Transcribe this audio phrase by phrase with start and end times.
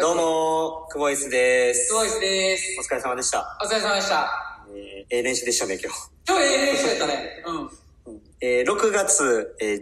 [0.00, 1.86] どうも、クボイスです。
[1.86, 2.82] すごいですお。
[2.82, 3.56] 疲れ様でした。
[3.62, 4.28] お疲れ様でした。
[4.68, 5.92] えー、ええ練習でしたね、今
[6.26, 7.44] 今日ええ練習やったね。
[7.46, 8.16] うん。
[8.18, 8.20] 日。
[8.40, 9.78] えー、6月、えー、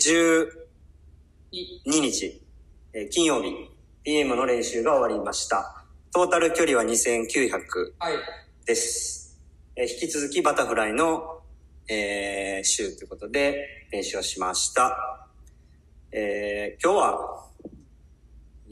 [1.51, 2.43] い12日、
[2.93, 3.55] えー金曜日、
[4.05, 5.83] PM の練習が終わりました。
[6.13, 8.15] トータル距離は2900はい。
[8.67, 9.41] です。
[9.77, 11.41] えー引き続きバタフライの、
[11.89, 15.27] えー、週ということで練習をしました。
[16.13, 17.47] えー、今日は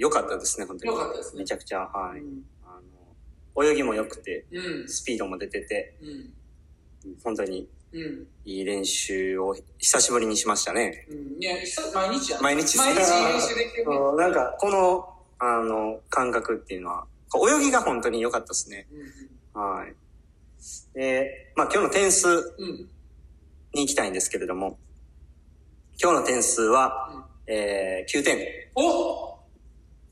[0.00, 0.90] 良かったですね、本当に。
[0.92, 2.20] 良かったですねめちゃくちゃ、はい。
[2.20, 2.42] うん。
[2.64, 2.80] あ
[3.54, 4.88] の、泳ぎも良くて、うん。
[4.88, 7.18] スピードも出てて、うん。
[7.22, 8.26] 本当にうん。
[8.44, 11.06] いい練習を久しぶりにしましたね。
[11.10, 11.42] うん。
[11.42, 13.96] いや、久毎日毎日毎日練習できてるね。
[14.16, 18.88] なんか、この、あの、感覚っていうのは、泳ぎが本当に良かったですね。
[19.52, 19.94] はい。
[20.94, 22.28] で、まあ今日の点数。
[23.72, 24.78] に行きたいんですけれども、
[26.02, 28.38] 今日の点数は、えー、9点。
[28.74, 29.29] お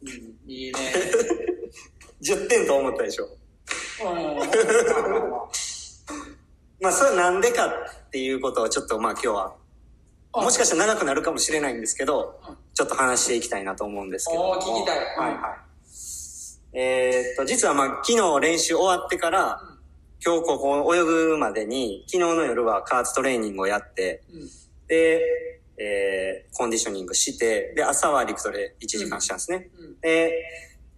[0.03, 0.51] うん。
[0.51, 0.79] いいね。
[2.23, 3.27] 10点と思ったでしょ。
[3.27, 4.39] うん。
[6.81, 9.57] まあそれはなんでかっていうことをちょっとまあ今日は、
[10.35, 12.41] もしかしたら長くなるかもしれないんですけど、
[12.75, 15.69] ちょっと話していきたいなと思うんですけど聞きたいはいはい。
[16.73, 19.61] えーっと、実はまあ昨日練習終わってから、
[20.25, 24.49] 今日ここ泳ぐまでに、昨日の夜は加圧トレーニングをやって、うん。
[24.87, 29.71] で、えー、コンディショニングして、で、朝は陸トレ1時間したんですね。
[29.79, 30.01] うん。
[30.01, 30.33] で、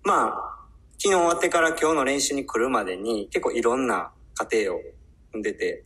[0.02, 0.60] まあ、
[0.98, 4.80] 昨日終わってから今日の練習に来るまでに結構いろんな過程を
[5.32, 5.84] 踏んでて、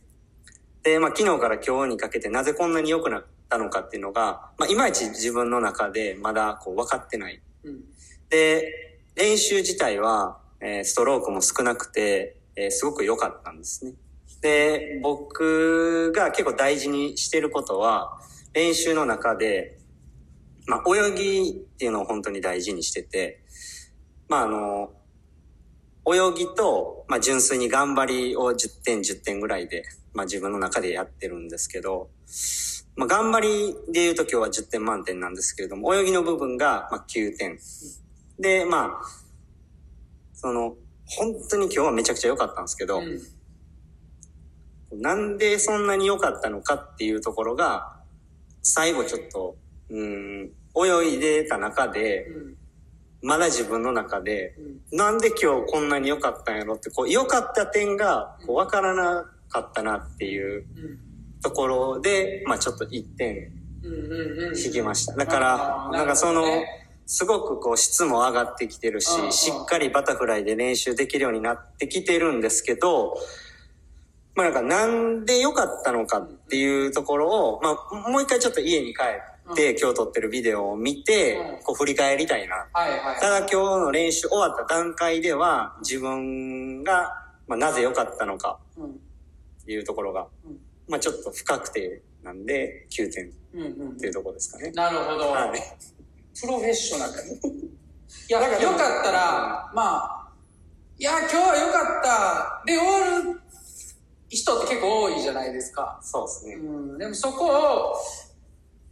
[0.83, 7.41] で、まあ昨日から今日にかけてなぜこんなに良くなったのかっていうのが、まあいまいち自分の中でまだこう分かってない。
[7.63, 7.83] うん。
[8.29, 13.93] で、練習自体は、えーストロークも少なくて、えーすごく良かったんですね。
[14.41, 18.19] で、僕が結構大事にしてることは、
[18.55, 19.77] 練習の中で、
[20.65, 23.43] まあ、泳ぎっていうのを本当に大事にしてて、
[24.29, 24.93] まあ、あの、
[26.07, 32.09] 泳ぎと、まあ、純粋に頑張りを10点、10点ぐらいで、まあ、自分の中でやってるんですけど、
[32.95, 37.59] まあ、頑張りで言うと今日は10点満点なんですけれども、泳ぎの部分が、まあ、9点。
[38.39, 39.01] で、まあ、
[40.33, 43.21] その、本当に今日はめちゃくちゃ良かったんですけど、うん。
[45.01, 47.94] なんでそんなに良かったのかっていうところが、
[48.65, 49.55] 最後ちょっと、
[49.89, 52.55] うん、泳いでた中で、うん。
[53.21, 54.55] まだ自分の中で、
[54.91, 54.97] うん。
[54.97, 60.99] なんで今日こんなに良かったんやろって、こう、良かった点が、こう、わからなかったなっていううん。
[61.41, 63.51] ところで、まあちょっと1点。
[64.65, 65.13] 引きました。
[65.13, 66.43] だからなんかその
[67.05, 73.15] すごくこう質も上がってきてるししっかりバタフライで練習できるようになってきてるんですけど、
[74.35, 79.03] まあなんかなんで良かったのかっていうところを、まあもう一回ちょっと家に帰
[79.51, 82.67] って今日撮ってるビデオを見てうん、こう振り返りたいな。
[82.73, 83.19] はいはい。
[83.19, 87.13] ただ今日の練習終わった段階では自分が、
[87.47, 88.85] まあなぜ良かったのかうん。
[88.85, 88.89] っ
[89.65, 90.57] ていうところがうん、
[90.87, 93.61] まあちょっと不確定なんで9点っうん。
[93.61, 94.71] うんていうところですかね。
[94.71, 95.31] なるほど。
[95.31, 95.59] はい。
[96.39, 97.13] プロフェッショナル。
[98.27, 100.29] いや、よかったら、まあ、
[100.97, 102.63] いや、今日はよかった。
[102.65, 103.41] で、終わる
[104.29, 105.99] 人って結構多いじゃないですか。
[106.01, 106.55] そうですね。
[106.55, 106.97] うん。
[106.97, 107.95] でもそこを、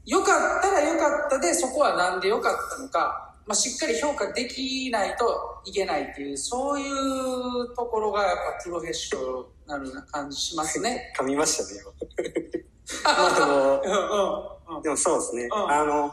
[0.05, 11.13] よかったらよかったで、そこはなんでよかったのか、まあ、しっかり評価できないといけないっていう、そういうところがやっぱプロフェッショナルな感じしますね。
[11.17, 13.03] 噛みましたね、今。
[13.03, 14.81] まあでも、うんうんうん。
[14.83, 15.43] でもそうですね。
[15.43, 16.11] うんあの、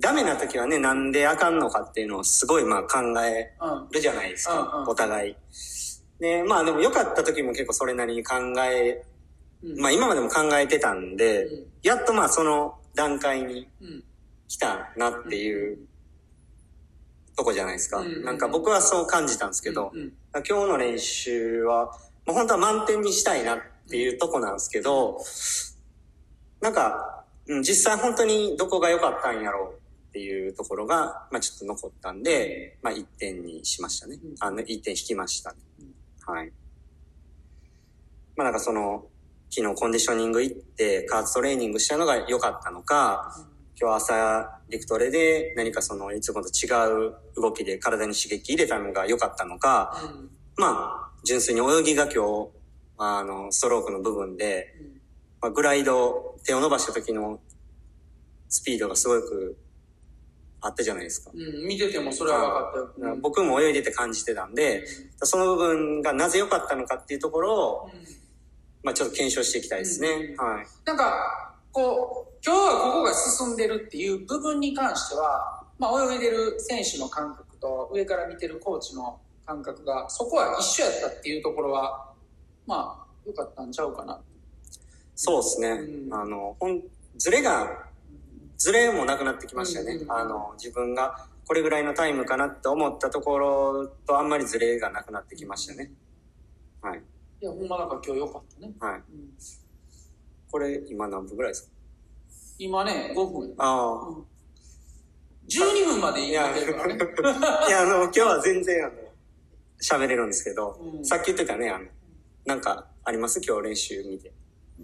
[0.00, 3.88] ダメな時はね、なんであかんのかっていうのをすごいまあ考えうん。
[3.90, 5.36] るじゃないですか、お互い。
[6.22, 9.04] で、まあでも良かった時も結構それなりに考え、
[9.64, 9.80] うん。
[9.80, 14.04] まあ今までも考えてたんで、うんやっとまあその段階にうん。
[14.46, 15.78] 来たなっていう
[17.36, 17.98] とこじゃないですか。
[17.98, 20.12] うんなんか僕はそう感じたんですけど、うん。
[20.34, 21.86] 今日の練習は、
[22.24, 25.18] もう本当は満点にしたいなっていうとこなんですけど、
[26.60, 29.78] なんか、うん、実際本当にどこが良かったんやろう
[30.10, 34.34] っていうところが、まあちょっと残ったんで、まあ1点にしましたねうん。
[34.38, 35.52] あの、1点引きました。
[36.26, 36.52] はい。
[38.36, 39.06] まあなんかその、
[39.50, 43.34] 昨日コンディショニング行って、加圧トレーニングしたのが良かったのか、
[43.80, 46.68] 今日朝、陸トレで何かその、いつもと違
[47.08, 50.30] う動きで体に刺激入れたのが良かったのか、うん。
[50.56, 52.50] まあ、純粋に泳ぎが今日、
[52.98, 54.92] あの、ストロークの部分で、うん
[55.42, 57.40] まあ、グライド、手を伸ばした時の
[58.48, 59.58] スピードがすごく
[60.62, 61.30] あったじゃないですか。
[61.34, 63.14] うん、見ててもそれは分かったよ。
[63.14, 64.84] うん僕も泳いでて感じてたんで、
[65.22, 68.22] その部分がなぜ良かったのかっていうところを、うん
[68.84, 70.08] まあちょっと検証していきたいですね。
[70.08, 70.66] うんはい。
[70.84, 82.12] なんか、こう、今日はここが進んでるっていう部分に関しては、まあ、泳いでる選手の感覚と上から見てるコーチの感覚がそこは一緒やったっていうところは
[82.66, 84.20] まあ良かったんちゃうかな
[85.14, 85.68] そうですね。
[85.68, 86.82] うんあの、ほん、
[87.16, 87.86] ずれが、
[88.62, 89.94] ずれもなくなってきましたよね。
[89.94, 95.92] うんあの、自分がこれぐらいのタイムかなって思ったところとあんまりずれがなくなってきましたね。
[96.80, 97.02] はい。
[97.40, 98.94] いやほんまなんか今日良かったね、はい。
[98.94, 99.02] うん
[100.50, 101.70] これ今何分ぐらいですか？
[102.58, 104.24] 今ね5分あうん
[105.48, 106.24] 12分まであ。
[106.24, 108.94] い言や、ねいや、あの、今日は全然、あの、
[109.82, 111.86] 喋れるんですけど、うんさっき言ってたね、あの、
[112.46, 113.40] なんかあります？
[113.44, 114.32] 今日練習見て。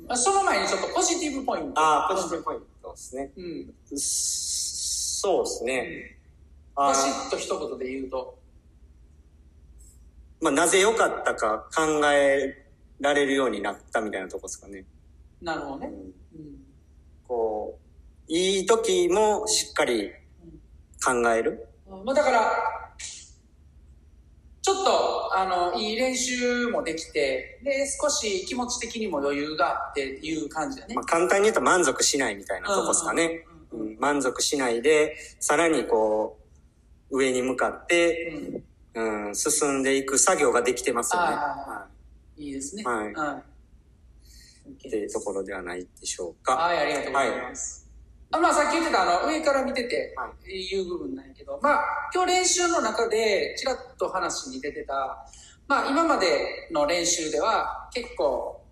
[0.08, 3.32] あその前にちょっとポジティブポイントああ、ポジティブポイントですね。
[3.36, 3.74] うん。
[3.94, 6.18] そうですね。
[6.74, 8.38] あバシーッと一言で言うと。
[10.40, 11.82] まあ、なぜ良かったか考
[12.12, 12.66] え
[13.00, 14.84] られるようになったみたいなとこですかね。
[15.42, 15.94] なるほどね、うん。
[15.94, 16.12] うん。
[17.26, 17.78] こ
[18.28, 20.10] う、いい時もしっかり
[21.04, 21.68] 考える。
[21.86, 22.04] うん。
[22.04, 22.52] まあ、だから、
[24.62, 25.07] ちょっと、
[25.40, 31.04] あの、いい練習もできて、で、少し気持ち的にも余裕があっていう感じだねまあ、。
[31.04, 33.44] 簡単に言うと満足しないみたいなとこですかね。
[33.98, 36.38] 満足しないで、さらにこ
[37.10, 38.62] う、上に向かって、
[38.94, 41.26] うんうん、進んでいく作業ができてますよね。
[41.28, 41.86] はいはいはは
[42.36, 42.82] いいいですね。
[42.84, 43.44] はいは
[44.66, 44.70] い。
[44.70, 44.88] い。
[44.88, 46.56] っていうところではないでしょうか。
[46.56, 47.87] はい、ありがとうございます。
[48.30, 50.76] あまあ、さっき言ってた、あの、上から見てては、い。
[50.76, 51.84] う部分なんやけど、まあ、
[52.14, 55.26] 今日練習の中で、ちらっと話に出てた、
[55.66, 58.62] まあ、今までの練習では、結構、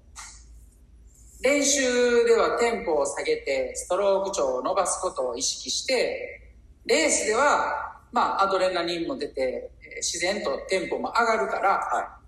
[1.43, 6.55] 練習ではテンポを下げて、ストローク調を伸ばすことを意識して、
[6.85, 12.19] レースでは、まあ、アドレナリンも出て、えー自然とテンポも上がるから、は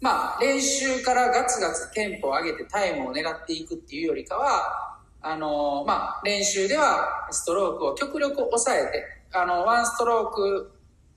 [0.00, 4.95] まあ、練習からガツガツテンポを上げてタイムを狙っていくっていうよりかは、
[5.28, 10.70] あのまあ、練習ではストロークを極力抑えて、あの、ワンストローク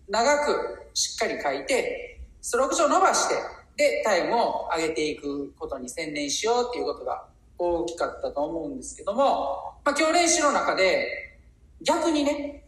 [0.07, 3.35] 長くしっかり書いて、ストローク上伸ばして、
[3.77, 7.27] で、タイムを上げていくことに専念しようっていうことが
[7.59, 11.37] 大きかったと思うんですけども、まあ、今日練習の中で、
[11.83, 12.63] 逆にね、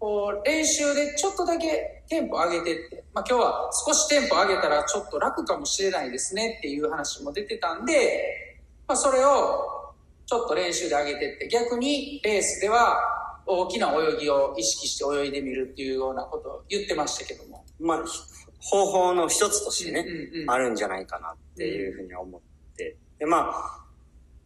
[0.00, 9.83] こう、練習でちょっとだけテンポ上げてって、まあ今日は少しテンポ上げたらちょっと楽かもしれないですねっていう話も出てたんで、まあそれを
[10.26, 12.98] ちょっと練習で上げてって、逆にレースでは
[13.46, 17.64] 大きな泳ぎを意識して泳いでみるっていうようなことを言ってましたけども。
[17.80, 17.82] い。
[17.82, 18.20] まあ、ひ
[18.60, 22.40] 方法の一つとしてね、うんうんうんあるんじゃないかなっていうふうに思っ
[22.76, 22.96] て。
[23.18, 23.84] で、まあ、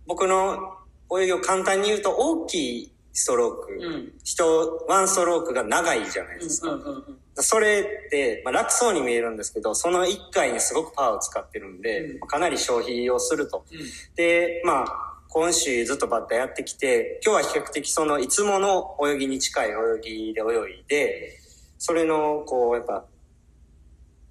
[0.06, 0.75] 僕の
[1.16, 4.12] 泳ぎを簡単に言うと、大きいストローク、うん。
[4.25, 6.72] 人、ワンストロークが長いじゃないですか。
[6.72, 13.64] うんうんうんそれって、まあ、楽そうに見えるんですけど、その1回にすごくパワーを使ってるんで、うんかなり消費をすると。
[13.70, 13.78] うん
[14.16, 19.72] で、まあ、今週ずっとバッタやってきて、今日は比較的そのいつもの泳ぎに近い泳
[20.02, 21.38] ぎで泳いで、
[21.76, 23.04] それの、こう、やっぱ、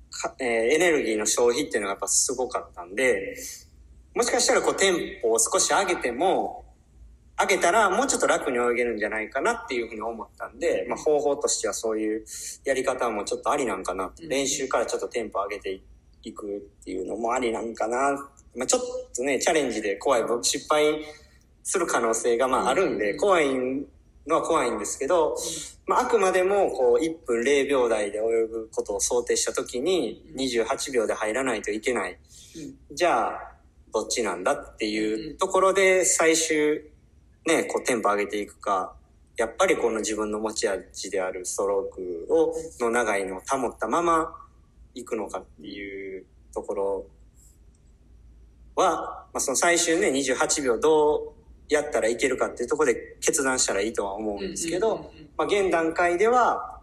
[0.10, 3.38] かえーエネルギーの消費っていうのがやっぱすごかったんで、
[4.16, 6.66] もしかしたらこうテンポを少し上げても、
[7.40, 12.26] 上げたらもうちょっと楽に泳げるんじゃないかなっていうふうに思ったんで、まあ方法としてはそういう
[12.66, 14.06] やり方もちょっとありなんかな。
[14.06, 15.80] うん練習からちょっとテンポ上げて
[16.24, 18.28] いくっていうのもありなんかな。
[18.58, 18.82] まあちょっ
[19.16, 21.06] とね、チャレンジで怖い、失敗
[21.64, 23.18] する可能性がまああるんで、うん。
[23.20, 23.48] 怖い
[24.26, 25.36] のは怖いんですけど、
[25.86, 32.18] まあ、あくまでもこう1分0秒台で泳ぐことを想定した時に28秒で入らないといけない。
[32.58, 32.96] うん。
[32.96, 33.52] じゃあ、
[33.94, 36.84] どっちなんだっていうところで最終、
[37.46, 38.94] ね、こうテンポ上げていくか、
[39.38, 44.34] やっぱりこの自分の持ち味であるストロークを、の長いのを保ったまま
[44.96, 47.06] 行くのかっていうところ
[48.78, 56.80] は、まあ、その最終ね、28秒どうやったらいけるかっていうところで決断したらいいとは思うんですけど、まあ、現段階では、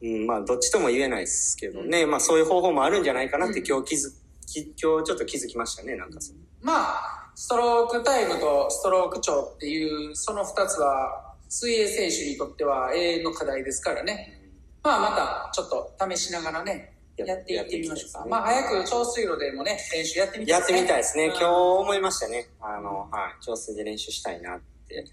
[0.00, 4.10] うん、まあ、どっちとも言えないですけどね、まあ、そういう方法もあるんじゃないかなって今日気づ
[4.46, 6.20] き、今日ちょっと気づきましたね、なんか。
[6.20, 6.38] その。
[6.62, 14.52] まあ、ストロークタイムとストローク長っていう、その二つは、水泳選手にとっては永遠の課題ですからね。
[14.82, 18.24] まあ、また、ちょっと試しながらね、ややっていってみましょうか。
[18.24, 21.26] ねまあ、早く長水路でもね、練習やってみたいやってみたいですね。
[21.26, 22.48] うん今日思いましたね。
[22.60, 23.44] あの、はい。
[23.44, 25.04] 調整で練習したいなって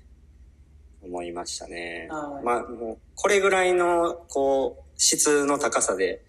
[1.04, 2.08] 思いましたね。
[2.10, 6.24] はいまあ、もう、これぐらいの、こう、質の高さで、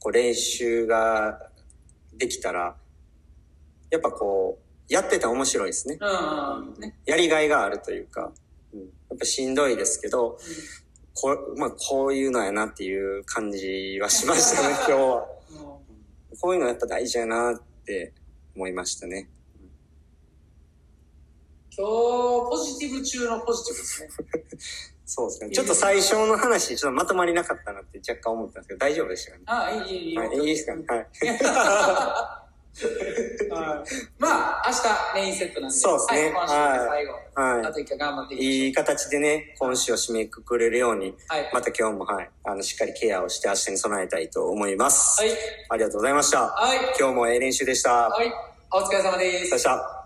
[0.00, 1.50] こう、練習が
[2.16, 2.76] できたら、
[3.90, 5.98] やっぱこう、やってて面白いですね。
[6.00, 6.98] うん、うん、ね。
[7.06, 8.32] やりがいがあるというか、
[8.72, 10.38] うん、やっぱしんどいですけど、
[11.20, 15.26] こう、まあ、こういうのやなっていう感じはしましたね、 今日は。
[16.40, 18.12] こういうのやっぱ大事やなって
[18.54, 19.28] 思いましたね。
[19.60, 19.64] う
[21.76, 24.08] 今日、ポジティブ中のポジティブですね。
[25.06, 25.50] そうですね。
[25.50, 29.44] ちょっと最初の話、ちょっとまとまりなかったなって若干思ったんですけど、大丈夫でしたかね？
[29.46, 30.18] ああ、いい、いい、いい。
[30.18, 30.76] はい、いいですか？
[30.76, 30.84] ね。
[30.86, 30.98] はい。
[30.98, 31.08] はい
[34.18, 35.76] まあ、明日メインセットなんで。
[35.76, 37.12] そうですねはい、今週で最後。
[37.38, 41.50] はいあと一回頑張っていきましょういい形でね、今週を締めくくれるように、はい。
[41.52, 45.22] また今日もはい、あの、しっかりケアをして明日に備えたいと思います。
[45.22, 45.30] はい。
[45.68, 46.48] ありがとうございました。
[46.48, 46.78] はい。
[46.98, 48.08] 今日もええ練習でした。
[48.08, 48.32] はい。
[48.72, 49.58] お疲れ様ですで。
[49.58, 49.97] した。